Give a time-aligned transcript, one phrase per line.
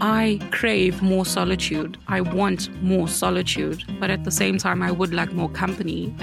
[0.00, 1.98] I crave more solitude.
[2.08, 6.14] I want more solitude, but at the same time, I would like more company.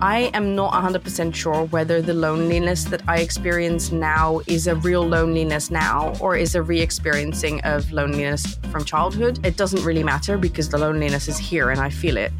[0.00, 5.06] I am not 100% sure whether the loneliness that I experience now is a real
[5.06, 9.44] loneliness now or is a re experiencing of loneliness from childhood.
[9.44, 12.32] It doesn't really matter because the loneliness is here and I feel it.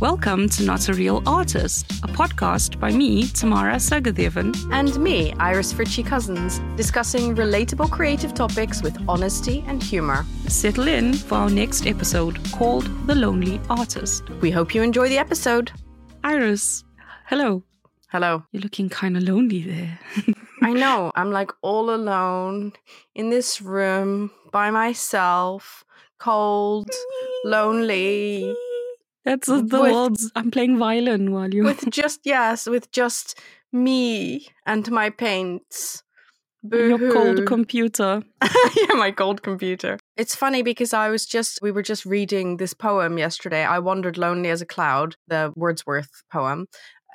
[0.00, 4.54] Welcome to Not a Real Artist, a podcast by me, Tamara Sagadevan.
[4.70, 10.26] And me, Iris Fritchie Cousins, discussing relatable creative topics with honesty and humor.
[10.48, 14.28] Settle in for our next episode called The Lonely Artist.
[14.42, 15.72] We hope you enjoy the episode.
[16.22, 16.84] Iris,
[17.24, 17.62] hello.
[18.08, 18.44] Hello.
[18.52, 19.98] You're looking kind of lonely there.
[20.62, 21.10] I know.
[21.14, 22.74] I'm like all alone
[23.14, 25.86] in this room by myself,
[26.18, 26.90] cold,
[27.46, 28.54] lonely.
[29.26, 30.32] That's the With- world's.
[30.34, 31.64] I'm playing violin while you.
[31.64, 33.38] with just yes, with just
[33.72, 36.02] me and my paints.
[36.72, 38.22] your cold computer.
[38.42, 39.98] yeah, my cold computer.
[40.16, 43.64] It's funny because I was just we were just reading this poem yesterday.
[43.64, 46.66] I wandered lonely as a cloud, the Wordsworth poem.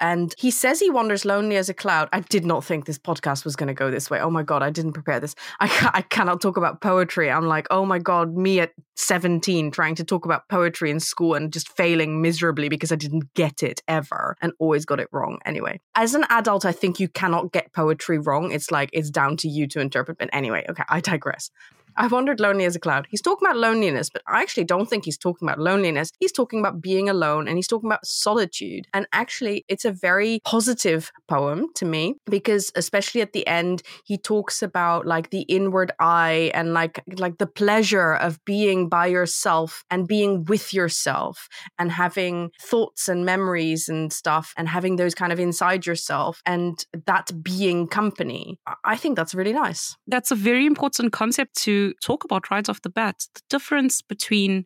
[0.01, 2.09] And he says he wanders lonely as a cloud.
[2.11, 4.19] I did not think this podcast was going to go this way.
[4.19, 5.35] Oh my God, I didn't prepare this.
[5.59, 7.29] I, ca- I cannot talk about poetry.
[7.29, 11.35] I'm like, oh my God, me at 17 trying to talk about poetry in school
[11.35, 15.37] and just failing miserably because I didn't get it ever and always got it wrong.
[15.45, 18.51] Anyway, as an adult, I think you cannot get poetry wrong.
[18.51, 20.17] It's like, it's down to you to interpret.
[20.17, 21.51] But anyway, okay, I digress.
[21.97, 23.07] I wandered lonely as a cloud.
[23.09, 26.11] He's talking about loneliness, but I actually don't think he's talking about loneliness.
[26.19, 28.85] He's talking about being alone and he's talking about solitude.
[28.93, 34.17] And actually, it's a very positive poem to me because especially at the end, he
[34.17, 39.83] talks about like the inward eye and like like the pleasure of being by yourself
[39.89, 45.33] and being with yourself and having thoughts and memories and stuff and having those kind
[45.33, 48.57] of inside yourself and that being company.
[48.85, 49.97] I- think that's really nice.
[50.05, 53.25] That's a very important concept to talk about right off the bat.
[53.33, 54.65] The difference between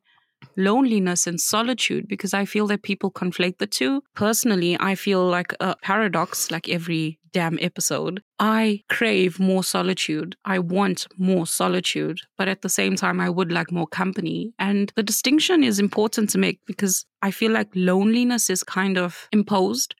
[0.57, 4.03] loneliness and solitude, because I feel that people conflate the two.
[4.15, 8.21] Personally, I feel like a paradox, like every damn episode.
[8.39, 10.37] I crave more solitude.
[10.45, 14.53] I want more solitude, but at the same time, I would like more company.
[14.57, 19.27] And the distinction is important to make because I feel like loneliness is kind of
[19.33, 19.95] imposed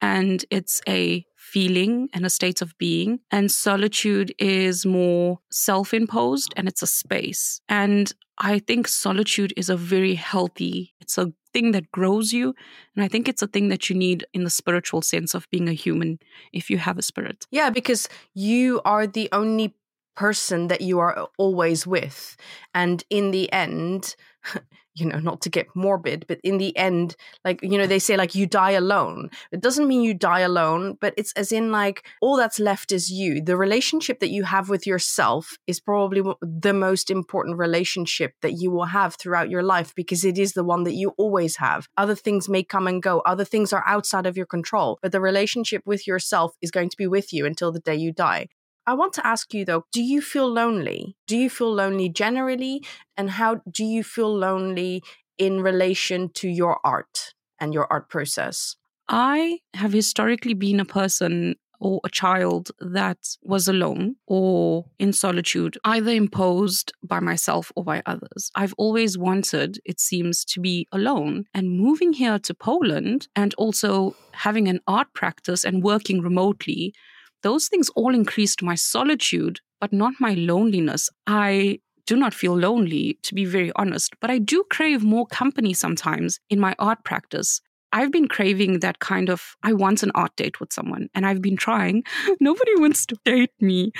[0.00, 3.20] and it's a feeling and a state of being.
[3.30, 7.60] And solitude is more self imposed and it's a space.
[7.68, 12.54] And I think solitude is a very healthy, it's a thing that grows you.
[12.94, 15.68] And I think it's a thing that you need in the spiritual sense of being
[15.68, 16.18] a human
[16.52, 17.46] if you have a spirit.
[17.50, 19.74] Yeah, because you are the only
[20.16, 22.36] person that you are always with.
[22.72, 24.14] And in the end,
[24.94, 28.16] you know, not to get morbid, but in the end, like, you know, they say
[28.16, 29.30] like you die alone.
[29.52, 33.10] It doesn't mean you die alone, but it's as in like all that's left is
[33.10, 33.42] you.
[33.42, 38.70] The relationship that you have with yourself is probably the most important relationship that you
[38.70, 41.88] will have throughout your life because it is the one that you always have.
[41.96, 45.20] Other things may come and go, other things are outside of your control, but the
[45.20, 48.48] relationship with yourself is going to be with you until the day you die.
[48.86, 51.16] I want to ask you though, do you feel lonely?
[51.26, 52.82] Do you feel lonely generally?
[53.16, 55.02] And how do you feel lonely
[55.38, 58.76] in relation to your art and your art process?
[59.08, 65.78] I have historically been a person or a child that was alone or in solitude,
[65.84, 68.50] either imposed by myself or by others.
[68.54, 71.44] I've always wanted, it seems, to be alone.
[71.54, 76.94] And moving here to Poland and also having an art practice and working remotely,
[77.42, 81.08] those things all increased my solitude, but not my loneliness.
[81.26, 85.72] I do not feel lonely, to be very honest, but I do crave more company
[85.72, 87.60] sometimes in my art practice.
[87.92, 91.42] I've been craving that kind of, I want an art date with someone, and I've
[91.42, 92.04] been trying.
[92.40, 93.92] Nobody wants to date me.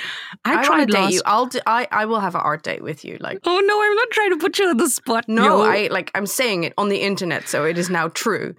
[0.45, 1.13] I, I, tried to date last.
[1.13, 1.21] you.
[1.25, 1.45] I'll.
[1.47, 1.87] Do, I.
[1.91, 3.17] I will have an art date with you.
[3.19, 3.39] Like.
[3.45, 5.25] Oh no, I'm not trying to put you on the spot.
[5.27, 5.69] No, yo.
[5.69, 6.09] I like.
[6.15, 8.55] I'm saying it on the internet, so it is now true.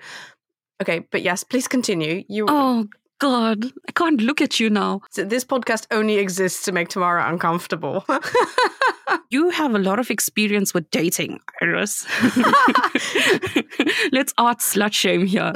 [0.82, 2.24] Okay, but yes, please continue.
[2.28, 2.46] You.
[2.48, 2.88] Oh
[3.22, 5.00] God, I can't look at you now.
[5.10, 8.04] So this podcast only exists to make Tamara uncomfortable.
[9.30, 12.06] You have a lot of experience with dating, Iris.
[14.12, 15.52] Let's art slut shame here.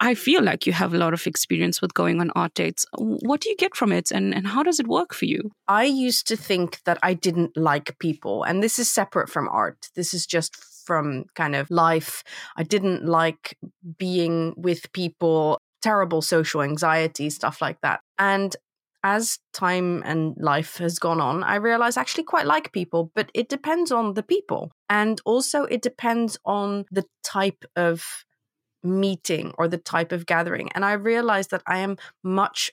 [0.00, 2.84] I feel like you have a lot of experience with going on art dates.
[2.98, 5.52] What do you get from it and, and how does it work for you?
[5.68, 9.88] I used to think that I didn't like people, and this is separate from art.
[9.94, 10.54] This is just
[10.84, 12.22] from kind of life.
[12.56, 13.56] I didn't like
[13.98, 18.00] being with people, terrible social anxiety, stuff like that.
[18.18, 18.56] And
[19.02, 23.30] as time and life has gone on, I realize I actually quite like people, but
[23.34, 24.72] it depends on the people.
[24.88, 28.02] And also, it depends on the type of
[28.82, 30.70] meeting or the type of gathering.
[30.74, 32.70] And I realized that I am much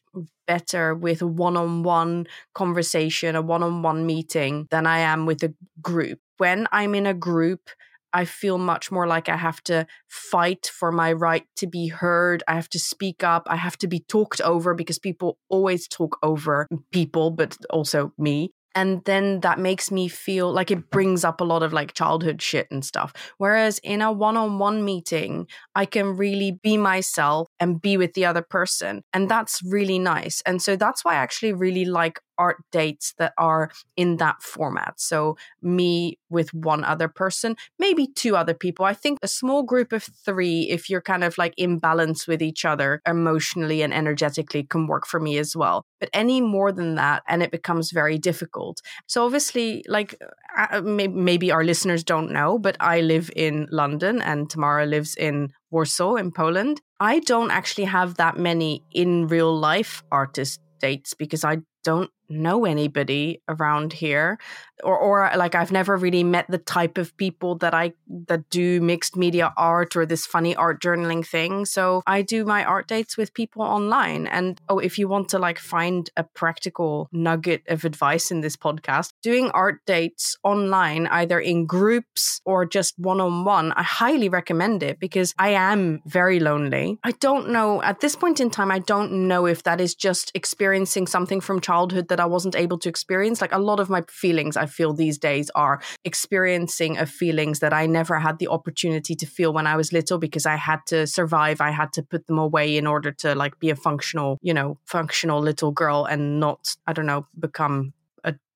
[0.47, 5.43] better with one on one conversation, a one on one meeting, than I am with
[5.43, 6.19] a group.
[6.37, 7.69] When I'm in a group,
[8.13, 12.43] I feel much more like I have to fight for my right to be heard.
[12.47, 13.47] I have to speak up.
[13.47, 18.51] I have to be talked over because people always talk over people, but also me
[18.75, 22.41] and then that makes me feel like it brings up a lot of like childhood
[22.41, 27.97] shit and stuff whereas in a one-on-one meeting i can really be myself and be
[27.97, 31.85] with the other person and that's really nice and so that's why i actually really
[31.85, 34.93] like art dates that are in that format.
[34.97, 38.83] So, me with one other person, maybe two other people.
[38.83, 42.41] I think a small group of three, if you're kind of like in balance with
[42.41, 45.85] each other emotionally and energetically, can work for me as well.
[45.99, 48.81] But any more than that, and it becomes very difficult.
[49.05, 50.15] So, obviously, like
[50.57, 55.49] uh, maybe our listeners don't know, but I live in London and Tamara lives in
[55.69, 56.81] Warsaw in Poland.
[56.99, 62.65] I don't actually have that many in real life artist dates because I don't know
[62.65, 64.39] anybody around here
[64.83, 67.93] or or like I've never really met the type of people that I
[68.27, 71.65] that do mixed media art or this funny art journaling thing.
[71.65, 74.27] So I do my art dates with people online.
[74.27, 78.55] And oh, if you want to like find a practical nugget of advice in this
[78.55, 84.29] podcast, doing art dates online, either in groups or just one on one, I highly
[84.29, 86.99] recommend it because I am very lonely.
[87.03, 90.31] I don't know at this point in time, I don't know if that is just
[90.35, 93.41] experiencing something from childhood that I wasn't able to experience.
[93.41, 97.73] Like a lot of my feelings I feel these days are experiencing of feelings that
[97.73, 101.07] I never had the opportunity to feel when I was little because I had to
[101.07, 101.61] survive.
[101.61, 104.77] I had to put them away in order to like be a functional, you know,
[104.85, 107.93] functional little girl and not, I don't know, become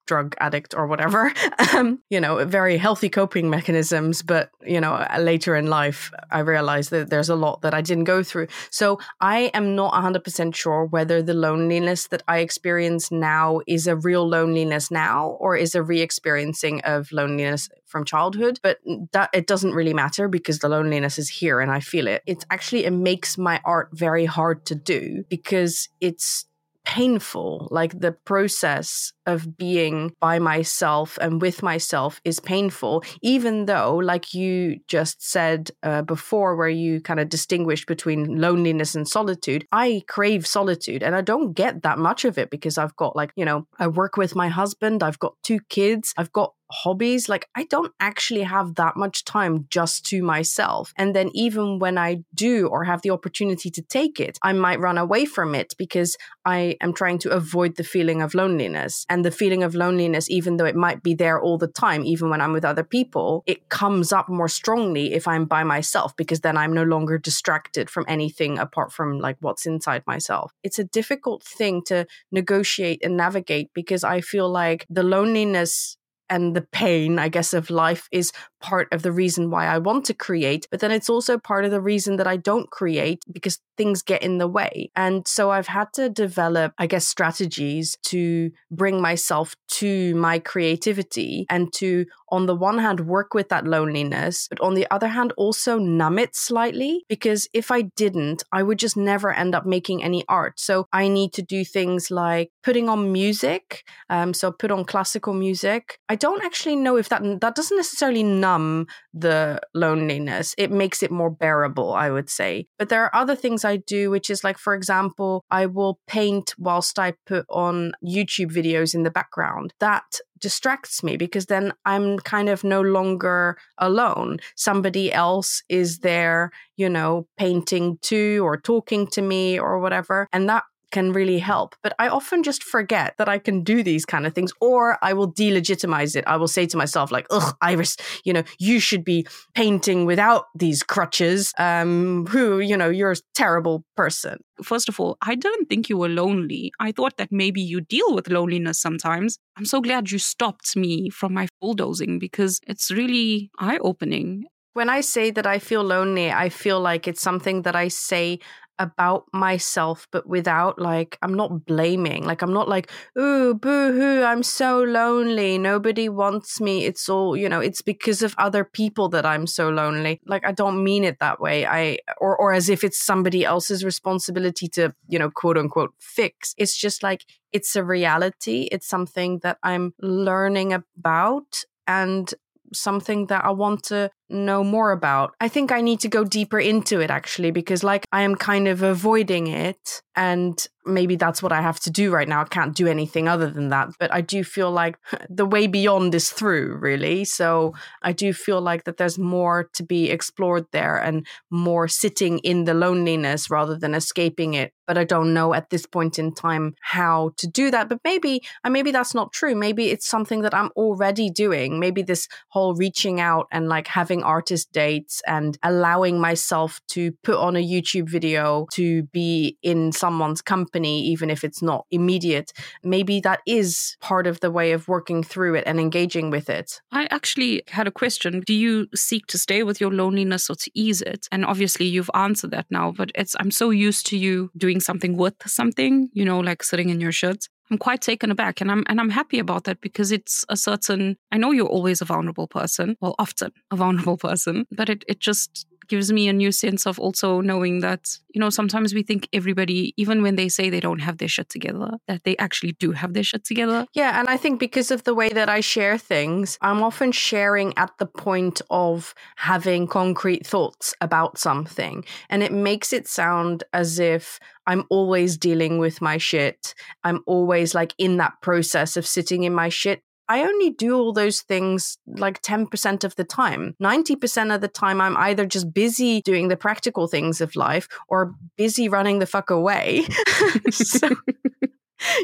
[0.05, 1.31] drug addict or whatever.
[1.73, 4.21] Um, you know, very healthy coping mechanisms.
[4.21, 8.05] But, you know, later in life, I realized that there's a lot that I didn't
[8.05, 8.47] go through.
[8.69, 13.95] So I am not 100% sure whether the loneliness that I experience now is a
[13.95, 18.59] real loneliness now or is a re experiencing of loneliness from childhood.
[18.61, 18.79] But
[19.11, 22.21] that it doesn't really matter because the loneliness is here and I feel it.
[22.25, 26.45] It's actually, it makes my art very hard to do because it's
[26.85, 27.67] painful.
[27.71, 34.33] Like the process of being by myself and with myself is painful, even though, like
[34.33, 40.03] you just said uh, before, where you kind of distinguished between loneliness and solitude, I
[40.07, 43.45] crave solitude and I don't get that much of it because I've got, like, you
[43.45, 47.65] know, I work with my husband, I've got two kids, I've got hobbies, like I
[47.65, 50.91] don't actually have that much time just to myself.
[50.97, 54.79] And then even when I do or have the opportunity to take it, I might
[54.79, 59.05] run away from it because I am trying to avoid the feeling of loneliness.
[59.15, 62.29] And the feeling of loneliness, even though it might be there all the time, even
[62.29, 66.41] when I'm with other people, it comes up more strongly if I'm by myself because
[66.41, 70.51] then I'm no longer distracted from anything apart from like what's inside myself.
[70.63, 75.95] It's a difficult thing to negotiate and navigate because I feel like the loneliness
[76.29, 80.05] and the pain, I guess, of life is part of the reason why I want
[80.05, 80.67] to create.
[80.71, 84.23] But then it's also part of the reason that I don't create because things get
[84.23, 84.91] in the way.
[84.95, 91.45] And so I've had to develop, I guess, strategies to bring myself to my creativity
[91.49, 95.33] and to, on the one hand, work with that loneliness, but on the other hand,
[95.37, 97.05] also numb it slightly.
[97.07, 100.59] Because if I didn't, I would just never end up making any art.
[100.59, 103.83] So I need to do things like putting on music.
[104.09, 105.99] Um, so put on classical music.
[106.09, 110.55] I don't actually know if that that doesn't necessarily numb the loneliness.
[110.57, 112.67] It makes it more bearable, I would say.
[112.77, 116.53] But there are other things I do, which is like, for example, I will paint
[116.57, 119.73] whilst I put on YouTube videos in the background.
[119.79, 124.39] That distracts me because then I'm kind of no longer alone.
[124.55, 130.27] Somebody else is there, you know, painting too or talking to me or whatever.
[130.33, 130.63] And that
[130.95, 131.75] can really help.
[131.83, 135.11] But I often just forget that I can do these kind of things, or I
[135.11, 136.23] will delegitimize it.
[136.25, 140.45] I will say to myself, like, ugh, Iris, you know, you should be painting without
[140.55, 141.51] these crutches.
[141.57, 144.35] Um, who, you know, you're a terrible person.
[144.63, 146.71] First of all, I didn't think you were lonely.
[146.79, 149.37] I thought that maybe you deal with loneliness sometimes.
[149.57, 154.45] I'm so glad you stopped me from my bulldozing because it's really eye opening.
[154.79, 158.39] When I say that I feel lonely, I feel like it's something that I say
[158.77, 162.23] about myself, but without like, I'm not blaming.
[162.25, 165.57] Like, I'm not like, ooh, boo hoo, I'm so lonely.
[165.57, 166.85] Nobody wants me.
[166.85, 170.19] It's all, you know, it's because of other people that I'm so lonely.
[170.25, 171.65] Like, I don't mean it that way.
[171.65, 176.53] I, or, or as if it's somebody else's responsibility to, you know, quote unquote fix.
[176.57, 178.67] It's just like, it's a reality.
[178.71, 181.63] It's something that I'm learning about.
[181.87, 182.33] And
[182.73, 185.33] something that I want to know more about.
[185.39, 188.67] I think I need to go deeper into it actually, because like I am kind
[188.67, 190.01] of avoiding it.
[190.15, 192.41] And maybe that's what I have to do right now.
[192.41, 193.89] I can't do anything other than that.
[193.99, 194.97] But I do feel like
[195.29, 197.25] the way beyond is through, really.
[197.25, 202.39] So I do feel like that there's more to be explored there and more sitting
[202.39, 204.71] in the loneliness rather than escaping it.
[204.87, 207.89] But I don't know at this point in time how to do that.
[207.89, 209.55] But maybe, and maybe that's not true.
[209.55, 211.79] Maybe it's something that I'm already doing.
[211.79, 217.37] Maybe this whole reaching out and like having artist dates and allowing myself to put
[217.37, 222.51] on a YouTube video to be in someone's company, even if it's not immediate.
[222.83, 226.81] Maybe that is part of the way of working through it and engaging with it.
[226.91, 228.41] I actually had a question.
[228.45, 231.27] Do you seek to stay with your loneliness or to ease it?
[231.31, 235.17] And obviously you've answered that now, but it's I'm so used to you doing something
[235.17, 237.47] with something, you know, like sitting in your shit.
[237.71, 241.17] I'm quite taken aback and I'm and I'm happy about that because it's a certain
[241.31, 245.19] I know you're always a vulnerable person, well often a vulnerable person, but it, it
[245.19, 249.27] just gives me a new sense of also knowing that, you know, sometimes we think
[249.33, 252.91] everybody, even when they say they don't have their shit together, that they actually do
[252.91, 253.85] have their shit together.
[253.93, 254.19] Yeah.
[254.19, 257.91] And I think because of the way that I share things, I'm often sharing at
[257.97, 262.05] the point of having concrete thoughts about something.
[262.29, 266.73] And it makes it sound as if I'm always dealing with my shit.
[267.03, 270.01] I'm always like in that process of sitting in my shit.
[270.27, 273.75] I only do all those things like 10% of the time.
[273.81, 278.33] 90% of the time, I'm either just busy doing the practical things of life or
[278.57, 280.05] busy running the fuck away.
[280.71, 281.09] so,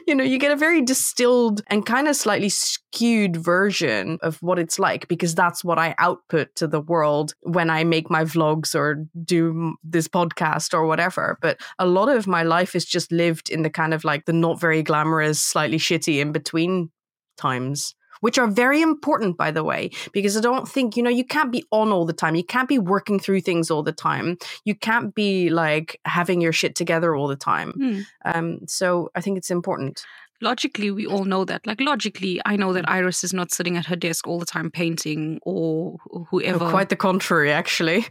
[0.07, 4.57] you know, you get a very distilled and kind of slightly skewed version of what
[4.57, 8.73] it's like because that's what I output to the world when I make my vlogs
[8.73, 11.37] or do this podcast or whatever.
[11.39, 14.33] But a lot of my life is just lived in the kind of like the
[14.33, 16.89] not very glamorous, slightly shitty in between
[17.41, 21.25] times which are very important, by the way, because I don't think, you know, you
[21.25, 22.35] can't be on all the time.
[22.35, 24.37] You can't be working through things all the time.
[24.63, 27.73] You can't be like having your shit together all the time.
[27.73, 28.03] Mm.
[28.23, 30.03] Um, so I think it's important.
[30.41, 31.65] Logically, we all know that.
[31.67, 34.71] Like, logically, I know that Iris is not sitting at her desk all the time
[34.71, 35.97] painting or
[36.29, 36.65] whoever.
[36.65, 38.05] Oh, quite the contrary, actually.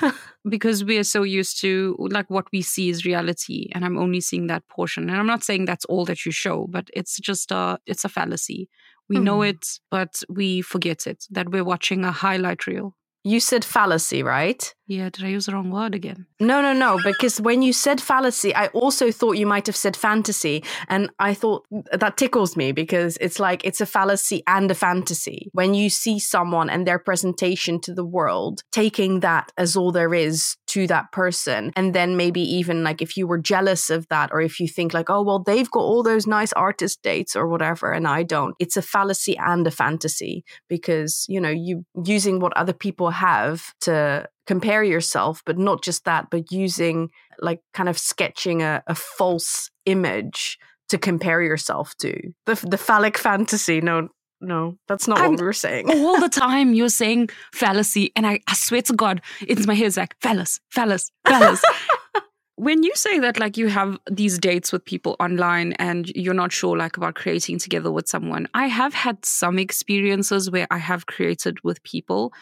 [0.48, 4.20] because we are so used to like what we see is reality and i'm only
[4.20, 7.50] seeing that portion and i'm not saying that's all that you show but it's just
[7.50, 8.68] a it's a fallacy
[9.08, 9.22] we mm.
[9.22, 9.48] know hmm.
[9.48, 12.94] it but we forget it that we're watching a highlight reel
[13.26, 14.72] you said fallacy, right?
[14.86, 16.26] Yeah, did I use the wrong word again?
[16.38, 17.00] No, no, no.
[17.02, 20.62] Because when you said fallacy, I also thought you might have said fantasy.
[20.88, 25.50] And I thought that tickles me because it's like it's a fallacy and a fantasy.
[25.52, 30.14] When you see someone and their presentation to the world, taking that as all there
[30.14, 31.72] is to that person.
[31.76, 34.92] And then maybe even like if you were jealous of that, or if you think
[34.94, 38.54] like, oh, well, they've got all those nice artist dates or whatever, and I don't,
[38.58, 43.72] it's a fallacy and a fantasy because, you know, you using what other people have
[43.82, 48.94] to compare yourself, but not just that, but using like kind of sketching a, a
[48.94, 50.58] false image
[50.88, 52.14] to compare yourself to
[52.46, 53.80] the the phallic fantasy.
[53.80, 54.08] No,
[54.46, 55.90] no, that's not I'm, what we were saying.
[55.90, 59.86] all the time you're saying fallacy, and I, I swear to God, it's my head.
[59.86, 61.62] It's like phallus, phallus, phallus.
[62.56, 66.52] when you say that like you have these dates with people online and you're not
[66.52, 71.04] sure like about creating together with someone i have had some experiences where i have
[71.04, 72.32] created with people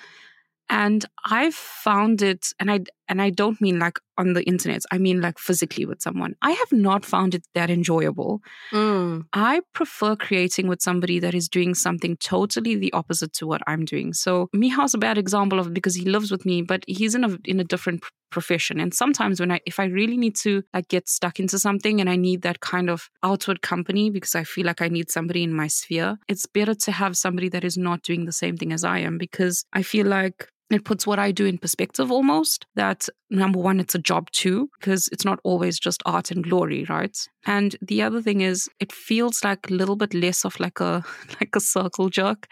[0.70, 4.82] and I've found it, and I and I don't mean like on the internet.
[4.92, 6.34] I mean like physically with someone.
[6.42, 8.40] I have not found it that enjoyable.
[8.72, 9.24] Mm.
[9.32, 13.84] I prefer creating with somebody that is doing something totally the opposite to what I'm
[13.84, 14.12] doing.
[14.12, 17.36] So Miha's a bad example of because he lives with me, but he's in a
[17.44, 18.80] in a different profession.
[18.80, 22.10] And sometimes when I if I really need to like get stuck into something and
[22.10, 25.52] I need that kind of outward company because I feel like I need somebody in
[25.52, 28.84] my sphere, it's better to have somebody that is not doing the same thing as
[28.84, 32.66] I am because I feel like it puts what I do in perspective almost.
[32.74, 36.84] That number one, it's a job too, because it's not always just art and glory,
[36.88, 37.16] right?
[37.46, 41.04] And the other thing is it feels like a little bit less of like a
[41.40, 42.46] like a circle jerk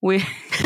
[0.00, 0.20] where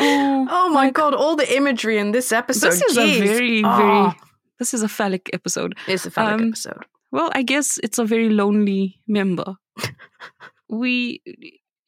[0.00, 2.70] oh, oh, my like, god, all the imagery in this episode.
[2.70, 3.22] This is Jeez.
[3.22, 3.76] a very, oh.
[3.76, 4.14] very
[4.58, 5.74] this is a phallic episode.
[5.88, 6.84] It's a phallic um, episode.
[7.10, 9.56] Well, I guess it's a very lonely member.
[10.68, 11.20] we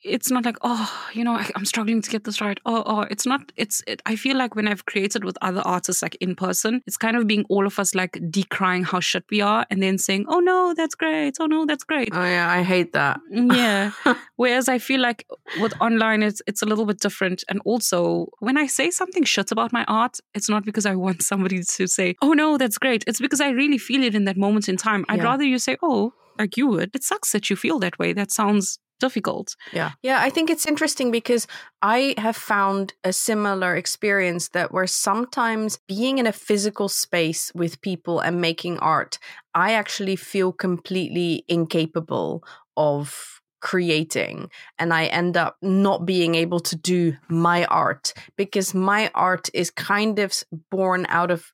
[0.05, 2.59] it's not like oh you know I, am struggling to get this right.
[2.67, 6.03] Oh oh it's not it's it, i feel like when i've created with other artists
[6.03, 9.41] like in person it's kind of being all of us like decrying how shit we
[9.41, 11.37] are and then saying oh no that's great.
[11.41, 12.11] Oh no that's great.
[12.13, 13.21] Oh yeah i hate that.
[13.33, 14.15] Mm, yeah.
[14.37, 15.27] Whereas i feel like
[15.61, 17.45] with online it's it's a little bit different.
[17.49, 21.23] And also when i say something shit about my art it's not because i want
[21.23, 23.05] somebody to say oh no that's great.
[23.07, 25.05] It's because i really feel it in that moment in time.
[25.09, 25.25] I'd yeah.
[25.25, 26.91] rather you say oh like you would.
[26.95, 28.13] It sucks that you feel that way.
[28.13, 29.57] That sounds difficult.
[29.73, 29.93] Yeah.
[30.03, 30.21] Yeah.
[30.21, 31.47] I think it's interesting because
[31.83, 37.81] I have found a similar experience that where sometimes being in a physical space with
[37.81, 39.19] people and making art,
[39.55, 42.45] I actually feel completely incapable
[42.77, 49.11] of creating and I end up not being able to do my art because my
[49.15, 50.35] art is kind of
[50.71, 51.51] born out of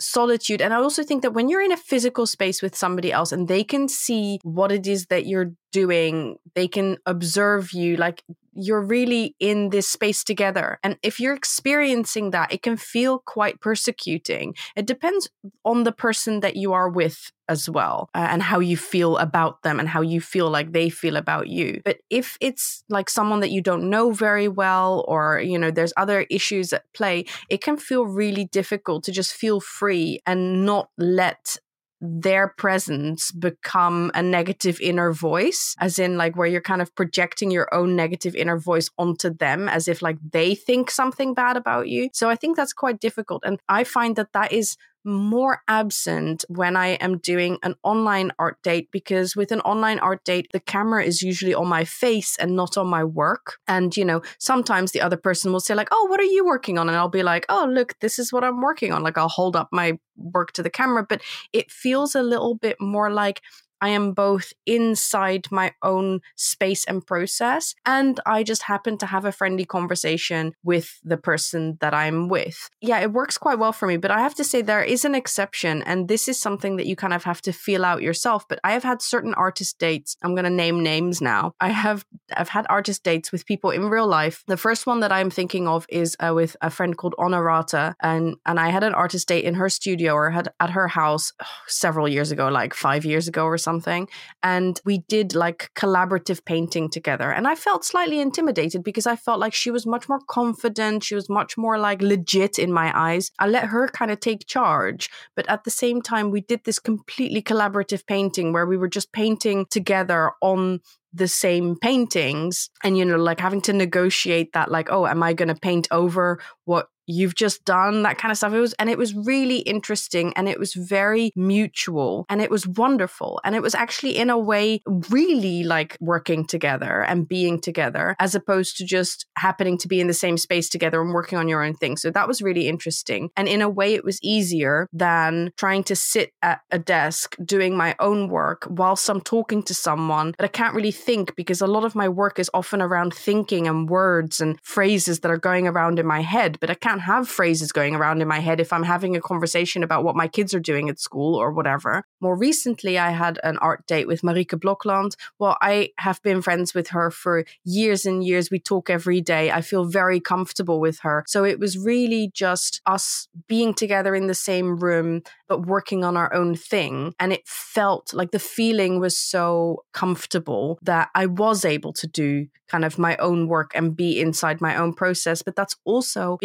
[0.00, 0.62] solitude.
[0.62, 3.48] And I also think that when you're in a physical space with somebody else and
[3.48, 8.22] they can see what it is that you're doing, they can observe you, like
[8.58, 10.78] you're really in this space together.
[10.82, 14.54] And if you're experiencing that, it can feel quite persecuting.
[14.76, 15.28] It depends
[15.64, 19.62] on the person that you are with as well uh, and how you feel about
[19.62, 21.80] them and how you feel like they feel about you.
[21.84, 25.92] But if it's like someone that you don't know very well or, you know, there's
[25.96, 30.90] other issues at play, it can feel really difficult to just feel free and not
[30.98, 31.56] let
[32.00, 37.50] their presence become a negative inner voice as in like where you're kind of projecting
[37.50, 41.88] your own negative inner voice onto them as if like they think something bad about
[41.88, 42.08] you.
[42.12, 46.76] So i think that's quite difficult and i find that that is more absent when
[46.76, 51.02] I am doing an online art date because with an online art date, the camera
[51.02, 53.58] is usually on my face and not on my work.
[53.66, 56.78] And, you know, sometimes the other person will say, like, oh, what are you working
[56.78, 56.88] on?
[56.88, 59.02] And I'll be like, oh, look, this is what I'm working on.
[59.02, 62.76] Like, I'll hold up my work to the camera, but it feels a little bit
[62.80, 63.42] more like
[63.80, 69.24] I am both inside my own space and process, and I just happen to have
[69.24, 72.68] a friendly conversation with the person that I'm with.
[72.80, 75.14] Yeah, it works quite well for me, but I have to say there is an
[75.14, 78.46] exception, and this is something that you kind of have to feel out yourself.
[78.48, 80.16] But I have had certain artist dates.
[80.22, 81.52] I'm going to name names now.
[81.60, 82.04] I have
[82.36, 84.42] I've had artist dates with people in real life.
[84.46, 88.36] The first one that I'm thinking of is uh, with a friend called Honorata, and
[88.44, 91.46] and I had an artist date in her studio or had at her house oh,
[91.66, 94.08] several years ago, like five years ago or something something.
[94.42, 97.30] And we did like collaborative painting together.
[97.36, 101.04] And I felt slightly intimidated because I felt like she was much more confident.
[101.04, 103.30] She was much more like legit in my eyes.
[103.38, 105.10] I let her kind of take charge.
[105.36, 109.12] But at the same time, we did this completely collaborative painting where we were just
[109.12, 110.80] painting together on
[111.12, 115.32] the same paintings and you know like having to negotiate that like oh am i
[115.32, 118.52] going to paint over what you've just done that kind of stuff.
[118.52, 122.68] It was and it was really interesting and it was very mutual and it was
[122.68, 123.40] wonderful.
[123.44, 128.34] And it was actually in a way really like working together and being together as
[128.34, 131.64] opposed to just happening to be in the same space together and working on your
[131.64, 131.96] own thing.
[131.96, 133.30] So that was really interesting.
[133.36, 137.76] And in a way it was easier than trying to sit at a desk doing
[137.76, 141.66] my own work whilst I'm talking to someone that I can't really think because a
[141.66, 145.66] lot of my work is often around thinking and words and phrases that are going
[145.66, 148.60] around in my head but I can't can't have phrases going around in my head
[148.60, 152.04] if I'm having a conversation about what my kids are doing at school or whatever.
[152.20, 155.14] More recently, I had an art date with Marieke Blokland.
[155.38, 158.50] Well, I have been friends with her for years and years.
[158.50, 159.50] We talk every day.
[159.50, 161.24] I feel very comfortable with her.
[161.26, 166.16] So it was really just us being together in the same room, but working on
[166.16, 167.14] our own thing.
[167.20, 172.46] And it felt like the feeling was so comfortable that I was able to do
[172.68, 175.42] kind of my own work and be inside my own process.
[175.42, 176.38] But that's also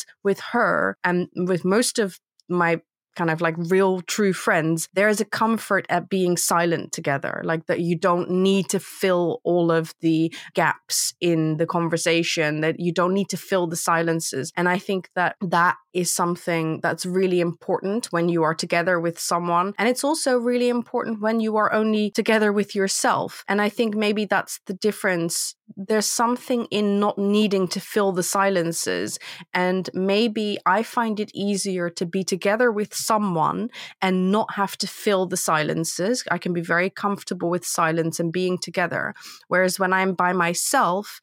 [0.00, 2.80] because with her and with most of my
[3.16, 7.42] kind of like real true friends, there is a comfort at being silent together.
[7.44, 12.78] Like that you don't need to fill all of the gaps in the conversation, that
[12.78, 14.52] you don't need to fill the silences.
[14.56, 19.18] And I think that that is something that's really important when you are together with
[19.18, 19.74] someone.
[19.76, 23.44] And it's also really important when you are only together with yourself.
[23.48, 25.56] And I think maybe that's the difference.
[25.76, 29.18] There's something in not needing to fill the silences.
[29.54, 33.70] And maybe I find it easier to be together with someone
[34.02, 36.24] and not have to fill the silences.
[36.30, 39.14] I can be very comfortable with silence and being together.
[39.48, 41.20] Whereas when I'm by myself,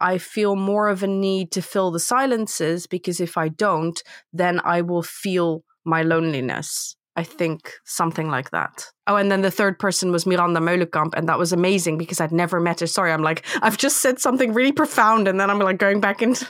[0.00, 4.60] I feel more of a need to fill the silences because if I don't, then
[4.64, 6.96] I will feel my loneliness.
[7.16, 8.86] I think something like that.
[9.10, 12.30] Oh, and then the third person was Miranda Meulenkamp, and that was amazing because I'd
[12.30, 12.86] never met her.
[12.86, 16.22] Sorry, I'm like, I've just said something really profound, and then I'm like going back
[16.22, 16.46] into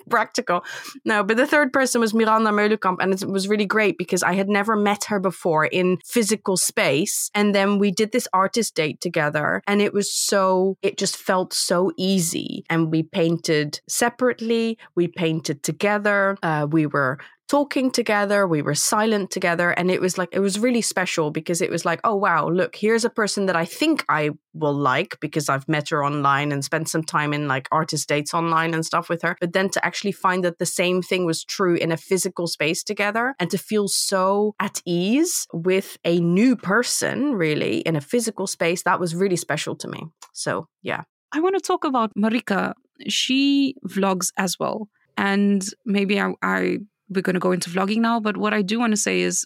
[0.08, 0.62] practical.
[1.04, 4.34] No, but the third person was Miranda Meulenkamp, and it was really great because I
[4.34, 7.32] had never met her before in physical space.
[7.34, 11.52] And then we did this artist date together, and it was so, it just felt
[11.52, 12.64] so easy.
[12.70, 19.30] And we painted separately, we painted together, uh, we were talking together, we were silent
[19.30, 22.48] together, and it was like, it was really special because it was like, oh, wow,
[22.48, 26.52] look, here's a person that I think I will like because I've met her online
[26.52, 29.36] and spent some time in like artist dates online and stuff with her.
[29.40, 32.84] But then to actually find that the same thing was true in a physical space
[32.84, 38.46] together and to feel so at ease with a new person, really, in a physical
[38.46, 40.04] space, that was really special to me.
[40.32, 41.02] So, yeah.
[41.32, 42.74] I want to talk about Marieke.
[43.08, 44.88] She vlogs as well.
[45.16, 48.78] And maybe I, I we're going to go into vlogging now, but what I do
[48.78, 49.44] want to say is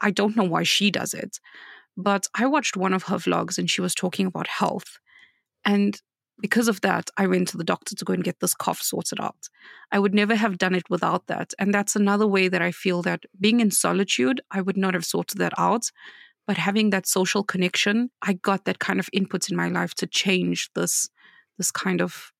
[0.00, 1.38] I don't know why she does it.
[1.96, 4.98] But I watched one of her vlogs and she was talking about health.
[5.64, 6.00] And
[6.40, 9.20] because of that, I went to the doctor to go and get this cough sorted
[9.20, 9.48] out.
[9.90, 11.54] I would never have done it without that.
[11.58, 15.06] And that's another way that I feel that being in solitude, I would not have
[15.06, 15.90] sorted that out.
[16.46, 20.06] But having that social connection, I got that kind of input in my life to
[20.06, 21.08] change this
[21.58, 22.32] this kind of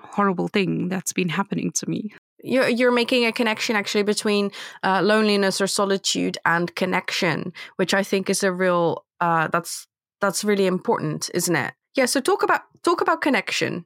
[0.00, 2.12] horrible thing that's been happening to me.
[2.46, 8.02] You're, you're making a connection actually between uh, loneliness or solitude and connection, which I
[8.02, 9.86] think is a real uh, that's
[10.20, 11.74] that's really important, isn't it?
[11.94, 12.06] Yeah.
[12.06, 13.84] So talk about talk about connection.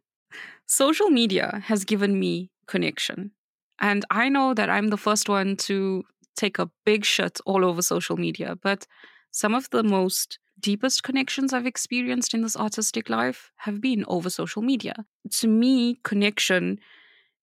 [0.66, 3.33] Social media has given me connection,
[3.81, 6.05] and I know that I'm the first one to
[6.37, 8.87] take a big shit all over social media, but
[9.31, 14.31] some of the most deepest connections I've experienced in this artistic life have been over
[14.31, 14.94] social media.
[15.38, 16.79] To me, connection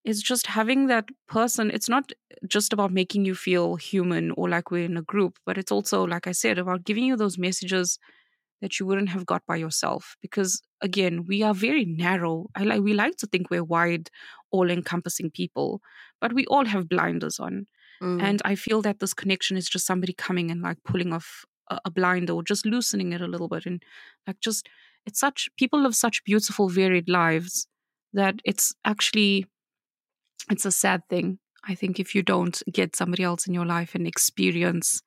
[0.03, 1.69] is just having that person.
[1.71, 2.11] It's not
[2.47, 6.05] just about making you feel human or like we're in a group, but it's also,
[6.05, 7.99] like I said, about giving you those messages
[8.61, 12.81] that you wouldn't have got by yourself because again we are very narrow i like
[12.81, 14.09] we like to think we're wide
[14.51, 15.81] all encompassing people
[16.19, 17.67] but we all have blinders on
[18.01, 18.21] mm.
[18.21, 21.79] and i feel that this connection is just somebody coming and like pulling off a,
[21.85, 23.83] a blind or just loosening it a little bit and
[24.25, 24.67] like just
[25.05, 27.67] it's such people live such beautiful varied lives
[28.13, 29.45] that it's actually
[30.49, 31.39] it's a sad thing.
[31.63, 35.01] I think if you don't get somebody else in your life and experience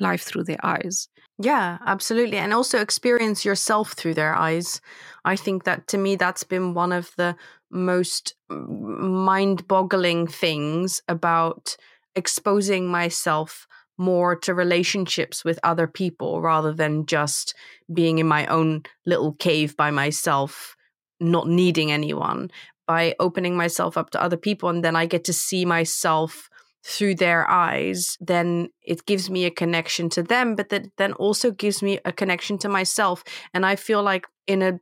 [0.00, 1.08] life through their eyes.
[1.40, 4.80] Yeah absolutely and also experience yourself through their eyes.
[5.24, 7.36] I think that to me that's been one of the
[7.70, 11.76] most mind boggling things about
[12.14, 13.66] exposing myself
[13.98, 17.54] more to relationships with other people rather than just
[17.92, 20.76] being in my own little cave by myself,
[21.20, 22.50] not needing anyone.
[22.88, 26.48] By opening myself up to other people, and then I get to see myself
[26.82, 31.50] through their eyes, then it gives me a connection to them, but that then also
[31.50, 33.22] gives me a connection to myself.
[33.52, 34.80] And I feel like in a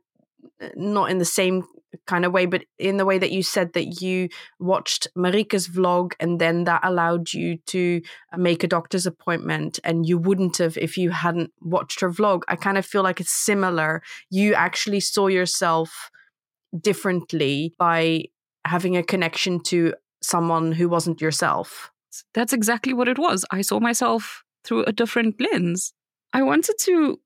[0.75, 1.63] not in the same
[2.05, 6.13] kind of way, but in the way that you said that you watched Marieke's vlog
[6.19, 8.01] and then that allowed you to
[8.35, 12.41] make a doctor's appointment and you wouldn't have if you hadn't watched her vlog.
[12.47, 14.01] I kind of feel like it's similar.
[14.29, 16.11] You actually saw yourself
[16.81, 18.25] differently by
[18.65, 21.91] having a connection to someone who wasn't yourself.
[22.33, 23.45] That's exactly what it was.
[23.51, 25.93] I saw myself through a different lens.
[26.33, 27.19] I wanted to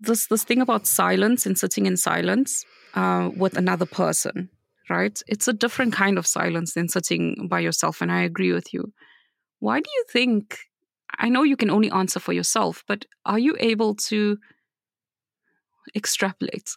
[0.00, 2.64] this this thing about silence and sitting in silence
[2.94, 4.48] uh, with another person,
[4.88, 5.20] right?
[5.26, 8.92] It's a different kind of silence than sitting by yourself, and I agree with you.
[9.58, 10.58] Why do you think?
[11.18, 14.38] I know you can only answer for yourself, but are you able to
[15.94, 16.70] extrapolate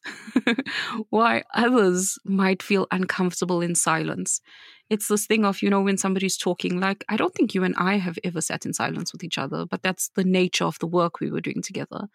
[1.09, 4.41] why others might feel uncomfortable in silence?
[4.89, 7.75] It's this thing of, you know, when somebody's talking, like, I don't think you and
[7.77, 10.87] I have ever sat in silence with each other, but that's the nature of the
[10.87, 12.07] work we were doing together.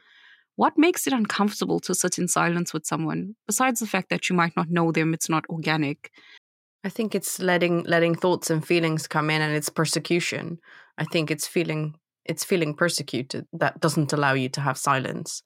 [0.57, 4.37] What makes it uncomfortable to sit in silence with someone, besides the fact that you
[4.37, 6.11] might not know them, it's not organic?
[6.85, 10.59] I think it's letting letting thoughts and feelings come in and it's persecution.
[10.98, 15.42] I think it's feeling it's feeling persecuted that doesn't allow you to have silence.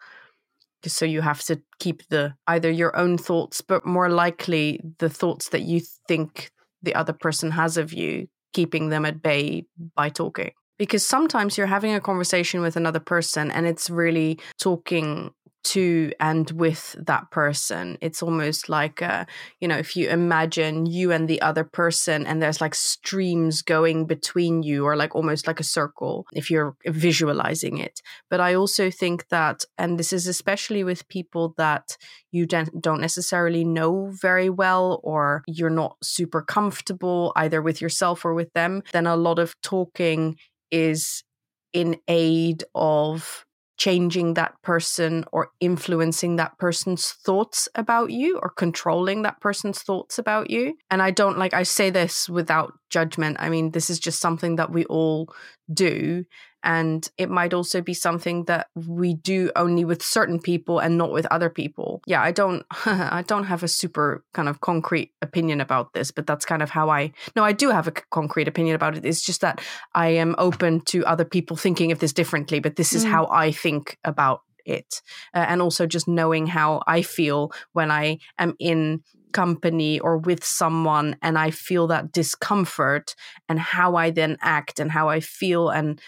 [0.93, 5.49] So you have to keep the either your own thoughts, but more likely the thoughts
[5.51, 6.51] that you think
[6.83, 10.53] the other person has of you, keeping them at bay by talking.
[10.79, 15.31] Because sometimes you're having a conversation with another person and it's really talking
[15.65, 17.99] to and with that person.
[18.01, 19.25] It's almost like, uh,
[19.61, 24.07] you know, if you imagine you and the other person and there's like streams going
[24.07, 28.01] between you, or like almost like a circle, if you're visualizing it.
[28.31, 31.97] But I also think that, and this is especially with people that
[32.31, 38.35] you don't necessarily know very well, or you're not super comfortable either with yourself or
[38.35, 40.37] with them, then a lot of talking
[40.71, 41.25] is
[41.73, 43.45] in aid of
[43.77, 50.19] changing that person or influencing that person's thoughts about you or controlling that person's thoughts
[50.19, 50.75] about you.
[50.91, 53.37] And I don't like, I say this without judgment.
[53.41, 55.33] I mean, this is just something that we all
[55.73, 56.25] do
[56.65, 61.13] and it might also be something that we do only with certain people and not
[61.13, 62.03] with other people.
[62.07, 66.27] Yeah i don't i don't have a super kind of concrete opinion about this but
[66.27, 69.05] that's kind of how i no i do have a concrete opinion about it.
[69.05, 69.61] It's just that
[69.95, 73.11] i am open to other people thinking of this differently but this is mm.
[73.11, 75.03] how i think about it.
[75.35, 79.03] Uh, and also just knowing how i feel when i am in
[79.35, 83.15] company or with someone and I feel that discomfort
[83.49, 86.01] and how I then act and how I feel and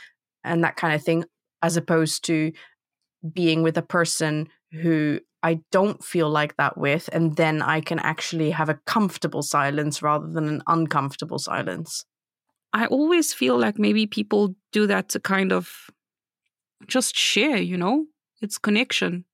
[0.47, 1.25] and that kind of thing,
[1.63, 2.53] as opposed to
[3.33, 7.99] being with a person who I don't feel like that with, and then I can
[7.99, 12.05] actually have a comfortable silence rather than an uncomfortable silence.
[12.73, 15.91] I always feel like maybe people do that to kind of
[16.87, 18.07] just share, you know?
[18.43, 19.25] It's connection.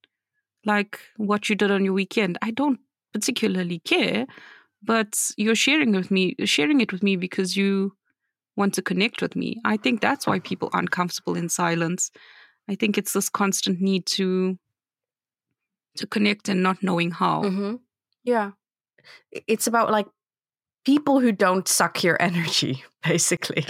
[0.64, 2.38] Like what you did on your weekend.
[2.42, 2.78] I don't
[3.12, 4.26] particularly care,
[4.82, 7.94] but you're sharing with me, sharing it with me because you
[8.56, 9.60] want to connect with me.
[9.64, 12.10] I think that's why people aren't comfortable in silence.
[12.68, 14.58] I think it's this constant need to
[15.96, 17.42] to connect and not knowing how.
[17.42, 17.76] Mm-hmm.
[18.24, 18.52] Yeah.
[19.30, 20.06] It's about like
[20.84, 23.66] people who don't suck your energy, basically.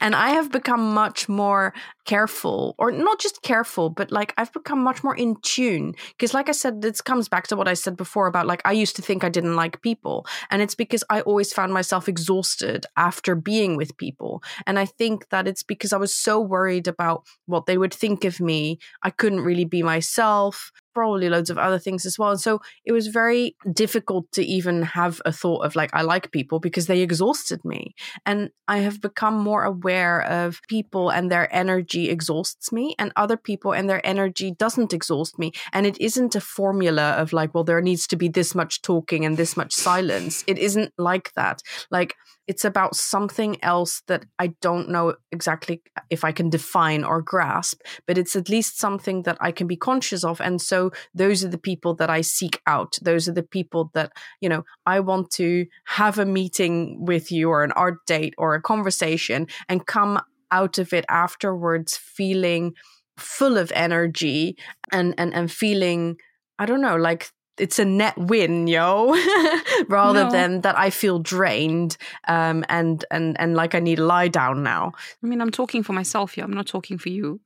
[0.00, 1.72] And I have become much more
[2.04, 5.94] careful, or not just careful, but like I've become much more in tune.
[6.10, 8.72] Because, like I said, this comes back to what I said before about like I
[8.72, 10.26] used to think I didn't like people.
[10.50, 14.42] And it's because I always found myself exhausted after being with people.
[14.66, 18.24] And I think that it's because I was so worried about what they would think
[18.24, 18.78] of me.
[19.02, 22.30] I couldn't really be myself probably loads of other things as well.
[22.30, 26.32] And so it was very difficult to even have a thought of like, I like
[26.32, 27.94] people because they exhausted me.
[28.24, 33.36] And I have become more aware of people and their energy exhausts me, and other
[33.36, 35.52] people and their energy doesn't exhaust me.
[35.72, 39.24] And it isn't a formula of like, well, there needs to be this much talking
[39.24, 40.44] and this much silence.
[40.46, 41.62] It isn't like that.
[41.90, 42.14] Like,
[42.46, 47.80] it's about something else that I don't know exactly if I can define or grasp,
[48.06, 50.40] but it's at least something that I can be conscious of.
[50.40, 52.98] And so those are the people that I seek out.
[53.02, 57.50] Those are the people that, you know, I want to have a meeting with you
[57.50, 60.20] or an art date or a conversation and come
[60.52, 62.74] out of it afterwards feeling
[63.16, 64.56] full of energy
[64.92, 66.16] and and and feeling
[66.58, 69.14] I don't know, like it's a net win, yo,
[69.88, 70.30] rather no.
[70.30, 71.96] than that I feel drained
[72.28, 74.92] um, and and and like I need to lie down now.
[75.22, 76.44] I mean, I'm talking for myself here.
[76.44, 77.40] I'm not talking for you,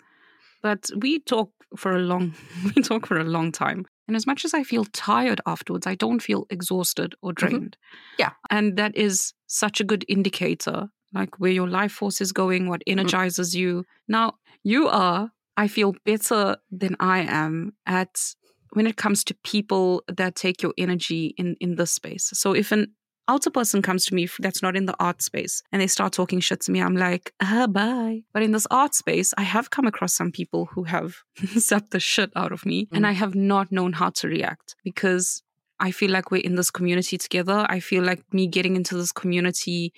[0.63, 2.35] but we talk for a long
[2.75, 3.87] we talk for a long time.
[4.09, 7.47] And as much as I feel tired afterwards, I don't feel exhausted or mm-hmm.
[7.47, 7.77] drained.
[7.77, 8.15] Mm-hmm.
[8.19, 12.69] Yeah, and that is such a good indicator, like where your life force is going,
[12.69, 12.99] what mm-hmm.
[12.99, 13.61] energizes mm-hmm.
[13.61, 13.85] you.
[14.09, 15.31] Now you are.
[15.57, 18.35] I feel better than I am at
[18.73, 22.31] when it comes to people that take your energy in in this space.
[22.35, 22.93] So if an
[23.29, 26.41] outer person comes to me that's not in the art space and they start talking
[26.41, 28.23] shit to me, I'm like, ah, bye.
[28.33, 32.01] But in this art space, I have come across some people who have zapped the
[32.01, 32.97] shit out of me mm.
[32.97, 35.43] and I have not known how to react because
[35.79, 37.67] I feel like we're in this community together.
[37.69, 39.93] I feel like me getting into this community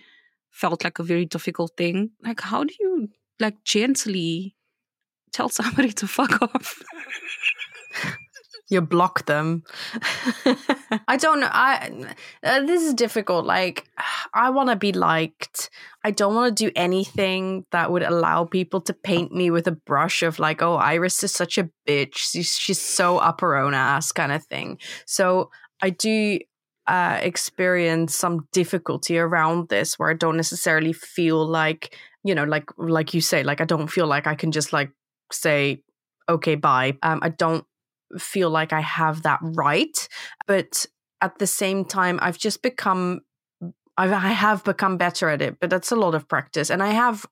[0.51, 2.11] felt like a very difficult thing.
[2.23, 3.09] Like, how do you
[3.41, 4.55] like gently
[5.33, 6.83] tell somebody to fuck off?
[8.69, 9.65] you block them.
[11.09, 11.51] I don't know.
[11.51, 11.91] I
[12.43, 13.45] uh, this is difficult.
[13.45, 13.89] Like
[14.35, 15.71] I want to be liked.
[16.05, 19.73] I don't want to do anything that would allow people to paint me with a
[19.73, 22.17] brush of like, oh, Iris is such a bitch.
[22.17, 24.79] She's, she's so up her own ass kind of thing.
[25.07, 26.41] So I do
[26.87, 32.65] uh, experience some difficulty around this where I don't necessarily feel like, you know, like
[32.79, 34.91] like you say, like I don't feel like I can just like
[35.31, 35.83] say
[36.29, 37.65] okay bye um, i don't
[38.19, 40.09] feel like I have that right.
[40.47, 40.87] But
[41.21, 43.21] at the same time, I've just become,
[43.97, 46.71] I've, I have become better at it, but that's a lot of practice.
[46.71, 47.27] And I have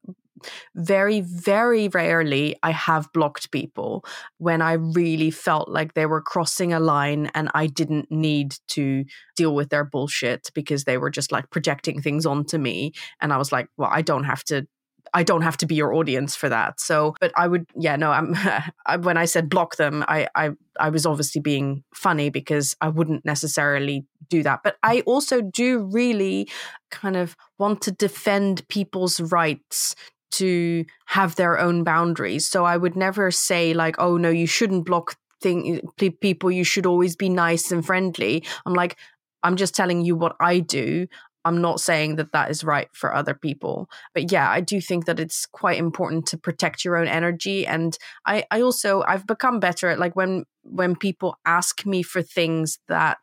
[0.74, 4.04] very, very rarely I have blocked people
[4.38, 9.04] when I really felt like they were crossing a line and I didn't need to
[9.36, 12.92] deal with their bullshit because they were just like projecting things onto me.
[13.20, 14.66] And I was like, well, I don't have to
[15.14, 16.80] I don't have to be your audience for that.
[16.80, 18.36] So, but I would, yeah, no, I'm,
[19.02, 23.24] when I said block them, I, I, I was obviously being funny because I wouldn't
[23.24, 24.60] necessarily do that.
[24.62, 26.48] But I also do really
[26.90, 29.94] kind of want to defend people's rights
[30.32, 32.48] to have their own boundaries.
[32.48, 35.80] So I would never say like, oh no, you shouldn't block thing
[36.20, 36.50] people.
[36.50, 38.44] You should always be nice and friendly.
[38.64, 38.96] I'm like,
[39.42, 41.06] I'm just telling you what I do.
[41.44, 43.88] I'm not saying that that is right for other people.
[44.14, 47.66] But yeah, I do think that it's quite important to protect your own energy.
[47.66, 52.22] And I, I also, I've become better at like when, when people ask me for
[52.22, 53.18] things that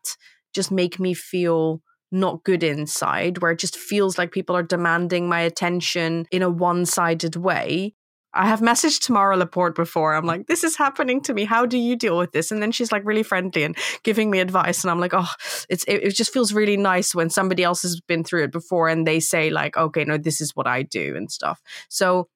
[0.54, 5.28] just make me feel not good inside, where it just feels like people are demanding
[5.28, 7.94] my attention in a one sided way.
[8.34, 10.14] I have messaged Tamara Laporte before.
[10.14, 11.44] I'm like, this is happening to me.
[11.44, 12.50] How do you deal with this?
[12.50, 14.84] And then she's like really friendly and giving me advice.
[14.84, 15.30] And I'm like, oh,
[15.70, 18.88] it's it, it, just feels really nice when somebody else has been through it before
[18.88, 21.60] and they say like, okay, no, this is what I do and stuff.
[21.88, 22.28] So,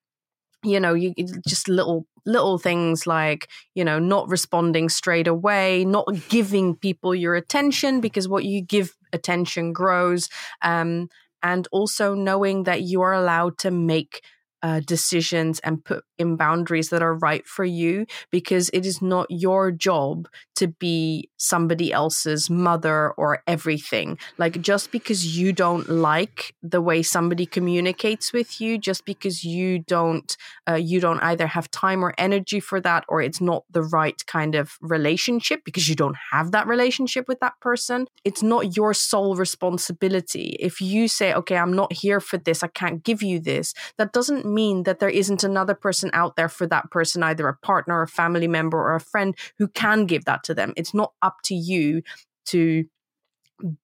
[0.65, 1.13] you know, you
[1.47, 7.35] just little little things like you know not responding straight away, not giving people your
[7.35, 10.29] attention because what you give attention grows,
[10.63, 11.09] um,
[11.43, 14.23] and also knowing that you are allowed to make
[14.63, 19.27] uh, decisions and put in boundaries that are right for you because it is not
[19.29, 24.17] your job to be somebody else's mother or everything.
[24.39, 29.81] Like, just because you don't like the way somebody communicates with you, just because you
[29.81, 30.37] don't,
[30.69, 34.25] uh, you don't either have time or energy for that, or it's not the right
[34.27, 38.95] kind of relationship because you don't have that relationship with that person, it's not your
[38.95, 40.57] sole responsibility.
[40.61, 44.13] If you say, okay, I'm not here for this, I can't give you this, that
[44.13, 48.03] doesn't mean that there isn't another person out there for that person, either a partner,
[48.03, 50.73] a family member, or a friend who can give that to them.
[50.77, 52.03] It's not up to you
[52.47, 52.85] to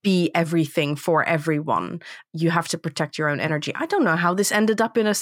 [0.03, 2.03] be everything for everyone.
[2.33, 3.73] You have to protect your own energy.
[3.75, 5.15] I don't know how this ended up in a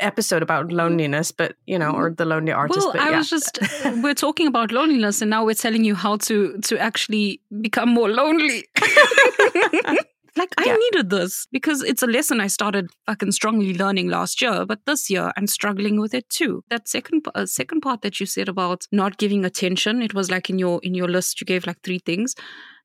[0.00, 0.76] episode about mm-hmm.
[0.76, 2.16] loneliness, but you know, or mm-hmm.
[2.16, 2.78] the lonely artist.
[2.78, 3.58] Well, but, I was just
[4.02, 8.08] we're talking about loneliness, and now we're telling you how to to actually become more
[8.08, 8.64] lonely.
[10.36, 10.76] like I Yeah.
[10.76, 15.10] needed this because it's a lesson I started fucking strongly learning last year, but this
[15.10, 16.62] year I'm struggling with it too.
[16.70, 20.50] That second uh, second part that you said about not giving attention, it was like
[20.50, 22.34] in your in your list you gave like three things.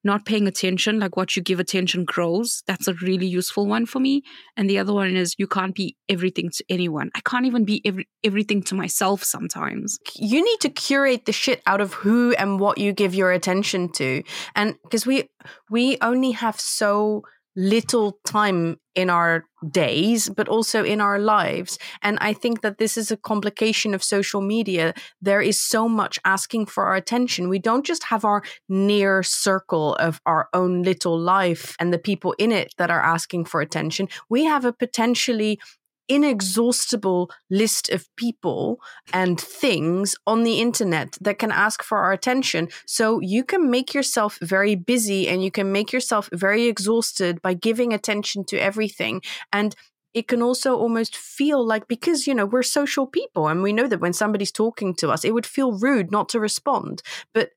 [0.04, 2.62] Not paying attention, like what you give attention grows.
[2.68, 4.22] That's a really useful one for me.
[4.56, 7.10] And the other one is you can't be everything to anyone.
[7.16, 9.98] I can't even be every, everything to myself sometimes.
[10.16, 13.92] you need to curate the shit out of who and what you give your attention
[13.94, 14.22] to
[14.56, 15.28] and because we
[15.72, 17.24] we only have so
[17.56, 21.78] little time in our days but also in our lives.
[22.02, 24.94] And i think that this is a complication of social media.
[25.22, 27.50] There is so much asking for our attention.
[27.50, 32.36] We don't just have our near circle of our own little life and the people
[32.38, 34.08] in it that are asking for attention.
[34.30, 35.60] We have a potentially
[36.08, 38.80] inexhaustible list of people
[39.14, 42.70] and things on the internet that can ask for our attention.
[42.86, 47.54] So you can make yourself very busy and you can make yourself very exhausted by
[47.54, 49.22] giving attention to everything.
[49.52, 49.76] And
[50.16, 53.86] it can also almost feel like because you know we're social people and we know
[53.88, 57.50] that when somebody's talking to us it would feel rude not to respond but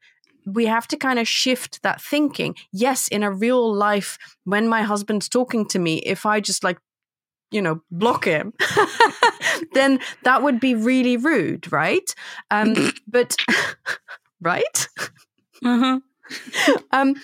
[0.44, 4.82] we have to kind of shift that thinking yes in a real life when my
[4.82, 6.78] husband's talking to me if i just like
[7.50, 8.52] you know block him
[9.74, 12.14] then that would be really rude right
[12.50, 13.36] um but
[14.40, 14.88] right
[15.64, 16.00] Uh-huh.
[16.92, 17.14] um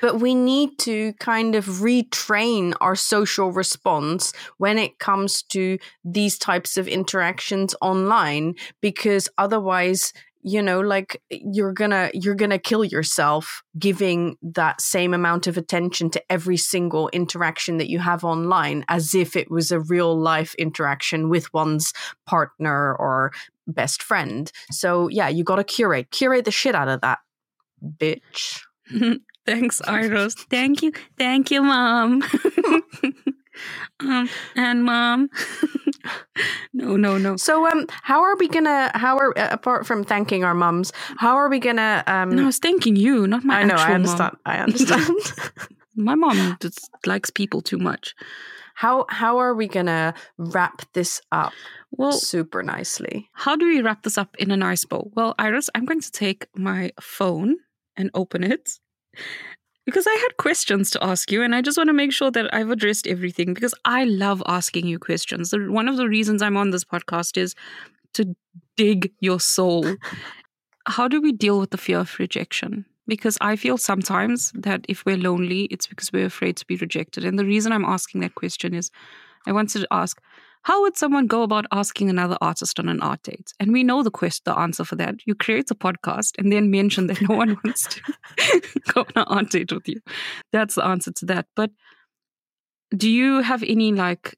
[0.00, 6.38] but we need to kind of retrain our social response when it comes to these
[6.38, 10.12] types of interactions online because otherwise
[10.44, 16.10] you know like you're gonna you're gonna kill yourself giving that same amount of attention
[16.10, 20.54] to every single interaction that you have online as if it was a real life
[20.56, 21.92] interaction with one's
[22.26, 23.32] partner or
[23.66, 27.18] best friend so yeah you gotta curate curate the shit out of that
[27.98, 28.60] bitch
[29.46, 30.34] Thanks, Iris.
[30.34, 30.92] Thank you.
[31.18, 32.22] Thank you, Mom.
[34.00, 35.28] um, and Mom.
[36.72, 37.36] no, no, no.
[37.36, 38.90] So, um, how are we gonna?
[38.94, 40.92] How are uh, apart from thanking our mums?
[41.18, 42.02] How are we gonna?
[42.06, 43.74] Um, No, I was thanking you, not my I know.
[43.74, 44.36] actual I understand.
[44.46, 45.18] I understand.
[45.96, 48.14] My mom just likes people too much.
[48.74, 51.52] how how are we gonna wrap this up
[51.92, 53.28] Well, super nicely?
[53.32, 55.10] how do we wrap this up in a nice bow?
[55.14, 57.56] Well, Iris, I'm going to take my phone
[57.96, 58.80] and open it
[59.84, 62.52] because I had questions to ask you, and I just want to make sure that
[62.54, 65.52] I've addressed everything because I love asking you questions.
[65.54, 67.54] One of the reasons I'm on this podcast is
[68.14, 68.34] to
[68.76, 69.96] dig your soul.
[70.86, 72.84] How do we deal with the fear of rejection?
[73.06, 77.24] Because I feel sometimes that if we're lonely, it's because we're afraid to be rejected.
[77.24, 78.90] And the reason I'm asking that question is
[79.46, 80.20] I wanted to ask
[80.64, 83.52] how would someone go about asking another artist on an art date?
[83.60, 85.16] And we know the quest, the answer for that.
[85.26, 88.00] You create a podcast and then mention that no one wants to
[88.94, 90.00] go on an art date with you.
[90.52, 91.46] That's the answer to that.
[91.54, 91.70] But
[92.96, 94.36] do you have any like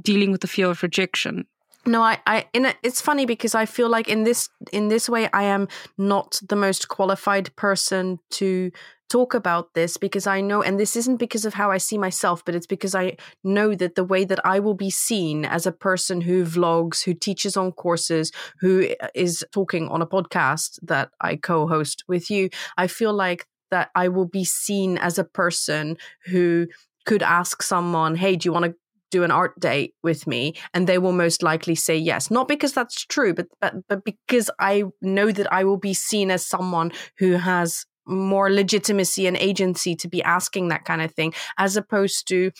[0.00, 1.46] dealing with the fear of rejection?
[1.86, 5.08] No, I, I, in a, it's funny because I feel like in this, in this
[5.08, 5.68] way, I am
[5.98, 8.70] not the most qualified person to
[9.10, 12.42] talk about this because I know, and this isn't because of how I see myself,
[12.44, 15.72] but it's because I know that the way that I will be seen as a
[15.72, 21.36] person who vlogs, who teaches on courses, who is talking on a podcast that I
[21.36, 26.66] co-host with you, I feel like that I will be seen as a person who
[27.04, 28.74] could ask someone, "Hey, do you want to
[29.14, 32.30] do an art date with me and they will most likely say yes.
[32.30, 36.30] Not because that's true but but but because i know that i will be seen
[36.30, 41.32] as someone who has more legitimacy and agency to be asking that kind of thing
[41.58, 42.50] as opposed to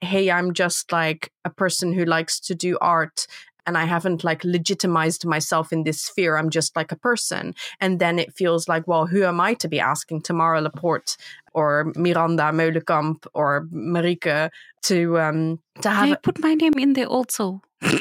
[0.00, 3.26] hey i'm just like a person who likes to do art
[3.66, 6.36] and I haven't like legitimized myself in this sphere.
[6.36, 7.54] I'm just like a person.
[7.80, 11.16] And then it feels like, well, who am I to be asking Tamara Laporte
[11.52, 14.50] or Miranda Meulenkamp or Marieke
[14.84, 17.62] to um to have They put my name in there also.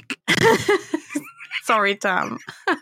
[1.65, 2.37] sorry tam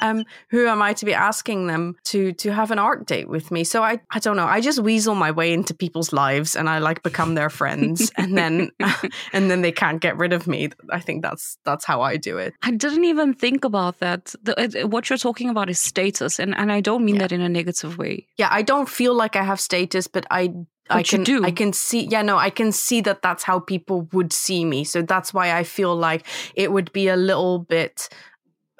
[0.00, 3.50] um who am i to be asking them to to have an art date with
[3.50, 6.68] me so i i don't know i just weasel my way into people's lives and
[6.68, 8.70] i like become their friends and then
[9.32, 12.38] and then they can't get rid of me i think that's that's how i do
[12.38, 14.34] it I didn't even think about that.
[14.42, 17.22] The, what you're talking about is status, and, and I don't mean Yeah.
[17.22, 18.26] that in a negative way.
[18.36, 20.52] yeah i don't feel like i have status but i
[20.90, 21.44] I But you can do.
[21.44, 24.84] I can see yeah no I can see that that's how people would see me
[24.84, 26.22] so that's why I feel like
[26.54, 28.08] it would be a little bit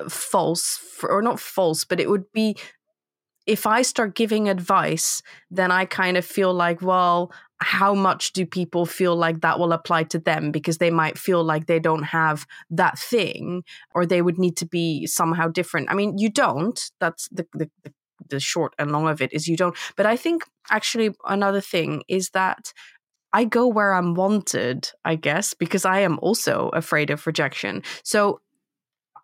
[0.09, 2.57] false for, or not false but it would be
[3.46, 8.46] if I start giving advice then I kind of feel like well how much do
[8.46, 10.53] people feel like that will apply to them?
[10.53, 14.66] Because they might feel like they don't have that thing or they would need to
[14.66, 15.90] be somehow different.
[15.90, 16.80] I mean you don't.
[17.01, 17.92] That's the the, the,
[18.30, 19.76] the short and long of it is you don't.
[19.96, 22.72] But i think actually another thing is that
[23.30, 27.82] I go where I'm wanted, I guess, because I am also afraid of rejection.
[28.03, 28.40] So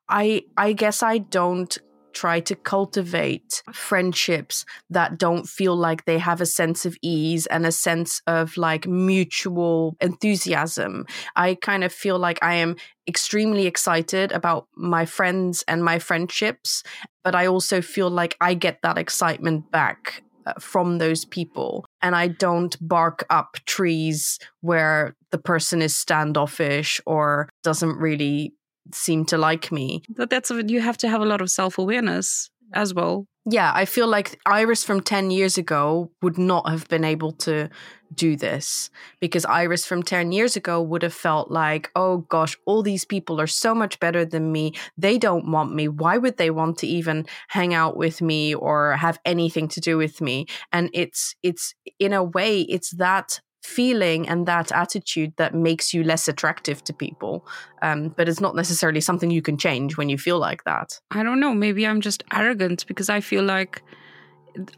[0.08, 1.76] I I guess I don't
[2.14, 7.66] try to cultivate friendships that don't feel like they have a sense of ease and
[7.66, 11.06] a sense of like mutual enthusiasm.
[11.36, 12.76] I kind of feel like I am
[13.06, 16.82] extremely excited about my friends and my friendships,
[17.22, 22.14] but I also feel like I get that excitement back uh, from those people and
[22.14, 28.54] I don't bark up trees where the person is standoffish or doesn't really
[28.92, 30.02] seem to like me.
[30.08, 33.26] But that's you have to have a lot of self awareness as well.
[33.46, 37.68] Yeah, I feel like Iris from 10 years ago would not have been able to
[38.14, 38.88] do this
[39.20, 43.38] because Iris from 10 years ago would have felt like, oh gosh, all these people
[43.40, 44.72] are so much better than me.
[44.96, 45.88] They don't want me.
[45.88, 49.98] Why would they want to even hang out with me or have anything to do
[49.98, 50.46] with me?
[50.72, 56.04] And it's, it's in a way, it's that feeling and that attitude that makes you
[56.04, 57.46] less attractive to people.
[57.82, 61.00] Um, but it's not necessarily something you can change when you feel like that.
[61.10, 61.54] I don't know.
[61.54, 63.82] Maybe I'm just arrogant because I feel like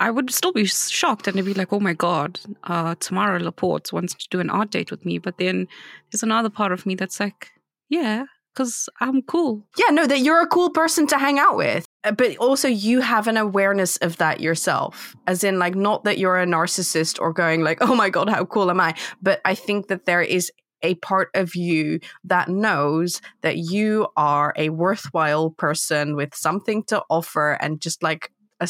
[0.00, 3.92] I would still be shocked and I'd be like, oh my God, uh, Tamara Laporte
[3.92, 5.18] wants to do an art date with me.
[5.18, 5.66] But then
[6.10, 7.50] there's another part of me that's like,
[7.88, 8.24] yeah,
[8.56, 9.62] because I'm cool.
[9.76, 11.86] Yeah, no, that you're a cool person to hang out with.
[12.04, 15.14] Uh, But also, you have an awareness of that yourself.
[15.26, 18.46] As in, like, not that you're a narcissist or going, like, oh my God, how
[18.46, 18.94] cool am I?
[19.20, 20.50] But I think that there is
[20.82, 27.02] a part of you that knows that you are a worthwhile person with something to
[27.10, 28.68] offer and just like a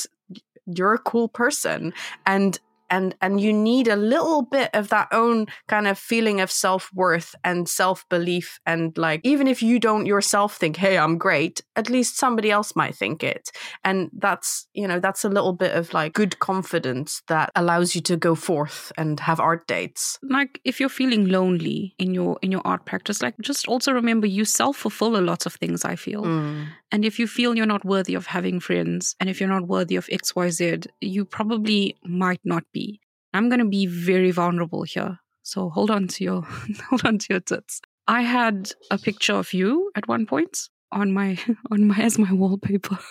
[0.67, 1.93] you're a cool person
[2.27, 2.59] and
[2.91, 7.35] and and you need a little bit of that own kind of feeling of self-worth
[7.45, 12.17] and self-belief and like even if you don't yourself think hey i'm great at least
[12.19, 13.51] somebody else might think it
[13.85, 18.01] and that's you know that's a little bit of like good confidence that allows you
[18.01, 22.53] to go forth and have art dates Like if you're feeling lonely in your in
[22.53, 25.85] your art practice, like just also remember you self fulfill a lot of things.
[25.85, 26.67] I feel, Mm.
[26.93, 29.97] And if you feel you're not worthy of having friends, and if you're not worthy
[29.97, 33.01] of X Y Z, you probably might not be.
[33.35, 36.43] I'm going to be very vulnerable here, so hold on to your
[36.91, 37.81] hold on to your tits.
[38.07, 41.39] I had a picture of you at one point on my
[41.71, 42.99] on my as my wallpaper.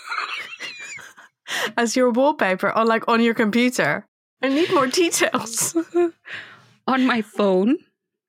[1.78, 4.08] as your wallpaper or like on your computer
[4.42, 5.78] i need more details
[6.88, 7.78] on my phone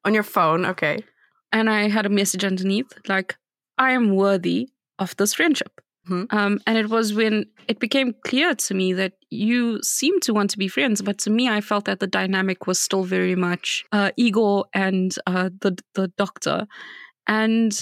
[0.05, 1.03] on your phone okay
[1.53, 3.37] and I had a message underneath like,
[3.79, 4.69] I am worthy
[4.99, 5.81] of this friendship.
[6.09, 6.33] Mhm.
[6.33, 10.51] Um, and it was when it became clear to me that you seemed to want
[10.51, 13.85] to be friends, but to me, I felt that the dynamic was still very much
[13.91, 16.69] uh, Igor and uh, the the doctor,
[17.27, 17.73] and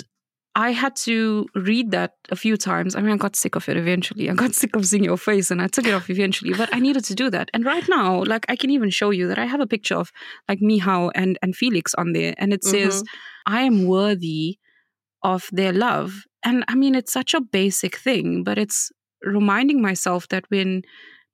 [0.57, 2.95] I had to read that a few times.
[2.97, 4.31] I mean, I got sick of it eventually.
[4.31, 6.55] I got sick of seeing your face, and I took it off eventually.
[6.55, 7.51] But I needed to do that.
[7.53, 10.11] And right now, like, I can even show you that I have a picture of
[10.49, 13.05] like Mihao and and Felix on there, and it says.
[13.47, 14.59] I am worthy
[15.23, 16.25] of their love.
[16.45, 18.93] And I mean, it's such a basic thing, but it's
[19.23, 20.83] reminding myself that when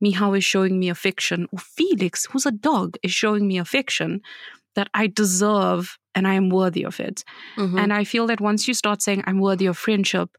[0.02, 4.22] Mihao is showing me affection, or Felix, who's a dog, is showing me affection,
[4.76, 7.24] that I deserve and I am worthy of it.
[7.56, 7.78] Mhm.
[7.78, 10.36] And I feel that once you start saying, I'm worthy of friendship,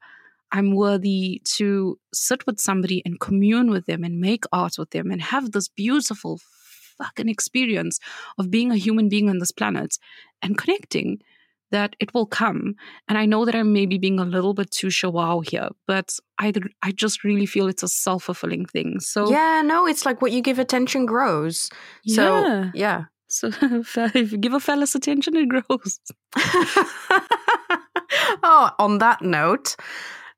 [0.51, 5.11] I'm worthy to sit with somebody and commune with them and make art with them
[5.11, 6.39] and have this beautiful
[6.97, 7.99] fucking experience
[8.37, 9.97] of being a human being on this planet
[10.41, 11.21] and connecting,
[11.71, 12.75] that it will come.
[13.07, 16.53] And I know that I'm maybe being a little bit too chihuahua here, but I,
[16.83, 18.99] I just really feel it's a self fulfilling thing.
[18.99, 21.69] So, yeah no it's like what you give attention grows
[22.05, 22.71] so yeah.
[22.73, 25.99] yeah So if you give a phallus attention, it grows.
[28.43, 29.77] oh, on that note,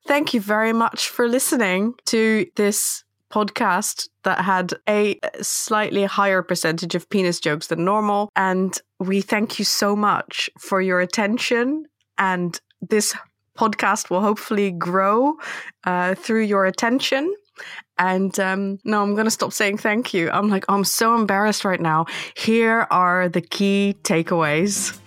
[0.05, 3.03] thank you very much for listening to this
[3.33, 8.29] podcast that had a slightly higher percentage of penis jokes than normal.
[8.35, 11.85] And we thank you so much for your attention.
[12.19, 13.15] And this
[13.57, 15.33] podcast will hopefully grow
[15.83, 17.33] uh, through your attention.
[17.97, 20.29] And um, no, I'm going to stop saying thank you.
[20.29, 22.05] I'm like, I'm so embarrassed right now.
[22.35, 24.99] Here are the key takeaways.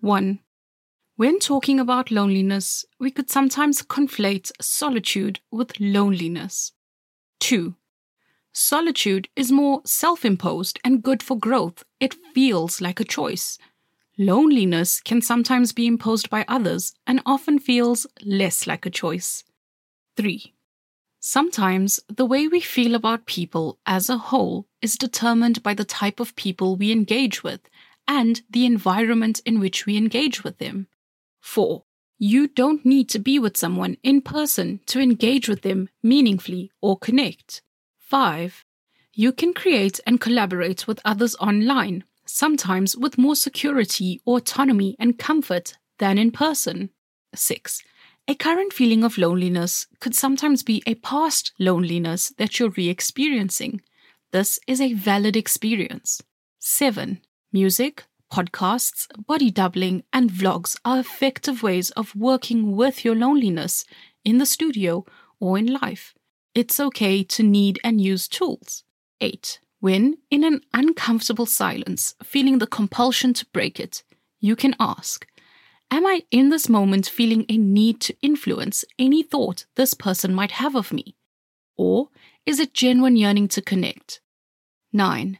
[0.00, 0.38] 1.
[1.18, 6.70] When talking about loneliness, we could sometimes conflate solitude with loneliness.
[7.40, 7.74] 2.
[8.52, 11.82] Solitude is more self imposed and good for growth.
[11.98, 13.58] It feels like a choice.
[14.16, 19.42] Loneliness can sometimes be imposed by others and often feels less like a choice.
[20.16, 20.54] 3.
[21.18, 26.20] Sometimes the way we feel about people as a whole is determined by the type
[26.20, 27.62] of people we engage with
[28.06, 30.86] and the environment in which we engage with them.
[31.48, 31.82] 4.
[32.18, 36.98] You don't need to be with someone in person to engage with them meaningfully or
[36.98, 37.62] connect.
[37.98, 38.66] 5.
[39.14, 45.78] You can create and collaborate with others online, sometimes with more security, autonomy, and comfort
[45.98, 46.90] than in person.
[47.34, 47.82] 6.
[48.28, 53.80] A current feeling of loneliness could sometimes be a past loneliness that you're re experiencing.
[54.32, 56.20] This is a valid experience.
[56.58, 57.22] 7.
[57.54, 63.84] Music, podcasts, body doubling, and vlogs are effective ways of working with your loneliness
[64.24, 65.04] in the studio
[65.40, 66.14] or in life.
[66.54, 68.84] It's okay to need and use tools.
[69.20, 69.60] 8.
[69.80, 74.02] When in an uncomfortable silence, feeling the compulsion to break it,
[74.40, 75.26] you can ask,
[75.90, 80.50] Am I in this moment feeling a need to influence any thought this person might
[80.52, 81.16] have of me?
[81.76, 82.08] Or
[82.44, 84.20] is it genuine yearning to connect?
[84.92, 85.38] 9.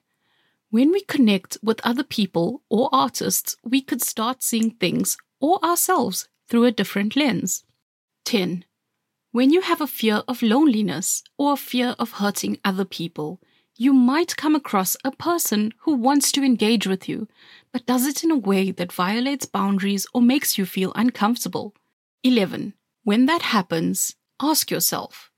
[0.71, 6.29] When we connect with other people or artists, we could start seeing things or ourselves
[6.47, 7.65] through a different lens.
[8.27, 8.67] 10.
[9.33, 13.41] When you have a fear of loneliness or a fear of hurting other people,
[13.77, 17.29] you might come across a person who wants to engage with you,
[17.73, 21.75] but does it in a way that violates boundaries or makes you feel uncomfortable.
[22.25, 22.75] 11.
[23.05, 25.31] When that happens, ask yourself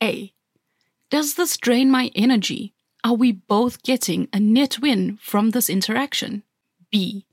[0.00, 0.32] A.
[1.10, 2.74] Does this drain my energy?
[3.04, 6.44] Are we both getting a net win from this interaction?
[6.90, 7.26] B.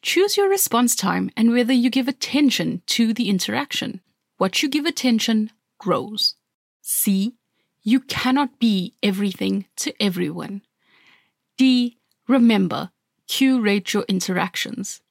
[0.00, 4.00] Choose your response time and whether you give attention to the interaction.
[4.38, 6.36] What you give attention grows.
[6.80, 7.34] C.
[7.82, 10.62] You cannot be everything to everyone.
[11.58, 11.98] D.
[12.26, 12.90] Remember,
[13.28, 15.02] curate your interactions.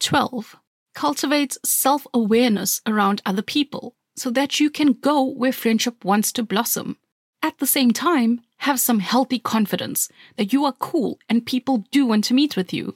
[0.00, 0.56] 12.
[0.94, 6.42] Cultivate self awareness around other people so that you can go where friendship wants to
[6.42, 6.98] blossom.
[7.42, 12.06] At the same time, have some healthy confidence that you are cool and people do
[12.06, 12.94] want to meet with you.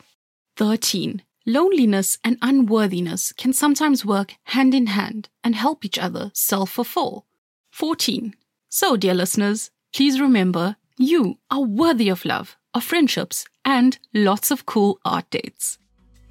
[0.57, 1.23] 13.
[1.45, 7.27] Loneliness and unworthiness can sometimes work hand in hand and help each other self fulfill.
[7.73, 8.35] 14.
[8.69, 14.65] So, dear listeners, please remember you are worthy of love, of friendships, and lots of
[14.65, 15.79] cool art dates.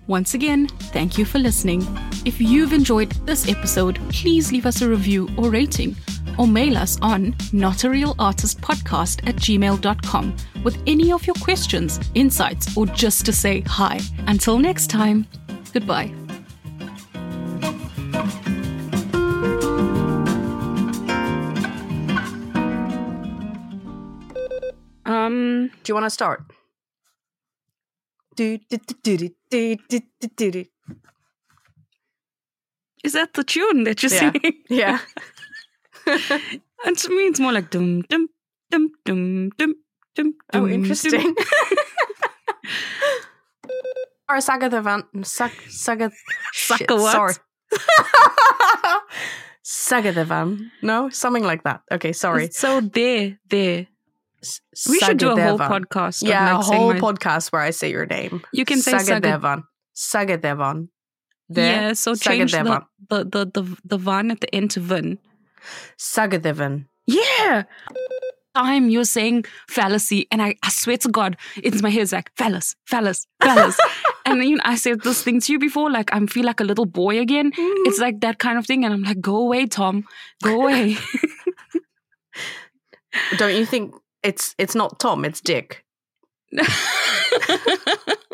[0.07, 1.81] Once again, thank you for listening.
[2.25, 5.95] If you've enjoyed this episode, please leave us a review or rating
[6.37, 13.25] or mail us on notarealartistpodcast at gmail.com with any of your questions, insights, or just
[13.25, 13.99] to say hi.
[14.27, 15.27] Until next time,
[15.73, 16.13] goodbye.
[25.05, 26.43] Um, do you want to start?
[33.03, 34.31] Is that the tune that you're yeah.
[34.31, 34.63] singing?
[34.69, 34.99] Yeah.
[36.85, 38.27] and to me, it's more like dum dum
[38.71, 39.75] dum dum dum
[40.15, 40.33] dum.
[40.53, 41.35] Oh, interesting.
[44.29, 46.11] or Saga the Van Sag, Saga
[46.53, 47.11] Saga what?
[47.11, 47.33] Sorry.
[49.61, 50.71] Saga the Van.
[50.81, 51.81] No, something like that.
[51.91, 52.49] Okay, sorry.
[52.51, 53.87] So there, there.
[54.89, 56.27] We should do a whole podcast.
[56.27, 58.43] Yeah, a whole my- podcast where I say your name.
[58.51, 59.63] You can say Saga- Sagadevan.
[59.95, 60.89] Sagadevan.
[61.49, 65.19] Yeah, so change the, the, the, the, the van at the end to vin.
[65.97, 66.85] Sagadevan.
[67.05, 67.63] Yeah.
[68.55, 72.31] Time you're saying fallacy, and I, I swear to God, it's my head it's like
[72.37, 73.77] phallus, phallus, phallus.
[74.25, 76.63] and you know, I said this thing to you before, like I feel like a
[76.63, 77.51] little boy again.
[77.51, 77.83] Mm-hmm.
[77.85, 80.05] It's like that kind of thing, and I'm like, go away, Tom,
[80.41, 80.95] go away.
[83.37, 83.93] Don't you think
[84.25, 85.85] it's it's not Tom, it's Dick?